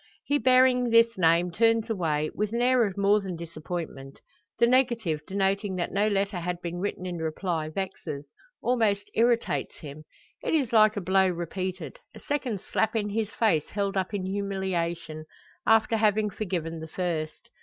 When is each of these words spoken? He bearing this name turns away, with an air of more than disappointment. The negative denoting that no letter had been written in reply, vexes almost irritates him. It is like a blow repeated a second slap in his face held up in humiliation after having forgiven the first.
He 0.23 0.39
bearing 0.39 0.89
this 0.89 1.15
name 1.15 1.51
turns 1.51 1.87
away, 1.87 2.31
with 2.33 2.53
an 2.53 2.61
air 2.63 2.85
of 2.87 2.97
more 2.97 3.21
than 3.21 3.35
disappointment. 3.35 4.19
The 4.57 4.65
negative 4.65 5.21
denoting 5.27 5.75
that 5.75 5.91
no 5.91 6.07
letter 6.07 6.39
had 6.39 6.59
been 6.59 6.79
written 6.79 7.05
in 7.05 7.17
reply, 7.19 7.69
vexes 7.69 8.25
almost 8.63 9.11
irritates 9.13 9.75
him. 9.75 10.05
It 10.41 10.55
is 10.55 10.73
like 10.73 10.97
a 10.97 11.01
blow 11.01 11.29
repeated 11.29 11.99
a 12.15 12.19
second 12.19 12.61
slap 12.61 12.95
in 12.95 13.09
his 13.11 13.29
face 13.29 13.67
held 13.69 13.95
up 13.95 14.11
in 14.11 14.25
humiliation 14.25 15.25
after 15.67 15.97
having 15.97 16.31
forgiven 16.31 16.79
the 16.79 16.87
first. 16.87 17.51